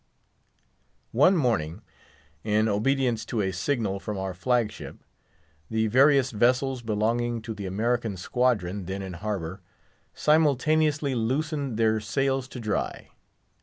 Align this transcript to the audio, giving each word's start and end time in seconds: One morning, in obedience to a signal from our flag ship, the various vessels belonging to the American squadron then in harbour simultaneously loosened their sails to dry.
One 1.11 1.37
morning, 1.37 1.83
in 2.43 2.67
obedience 2.67 3.23
to 3.25 3.41
a 3.43 3.51
signal 3.51 3.99
from 3.99 4.17
our 4.17 4.33
flag 4.33 4.71
ship, 4.71 4.97
the 5.69 5.85
various 5.85 6.31
vessels 6.31 6.81
belonging 6.81 7.39
to 7.43 7.53
the 7.53 7.67
American 7.67 8.17
squadron 8.17 8.85
then 8.85 9.03
in 9.03 9.13
harbour 9.13 9.61
simultaneously 10.15 11.13
loosened 11.13 11.77
their 11.77 11.99
sails 11.99 12.47
to 12.47 12.59
dry. 12.59 13.11